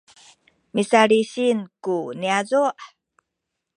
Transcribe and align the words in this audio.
misalisin 0.75 1.59
ku 1.83 1.95
niyazu’ 2.19 2.63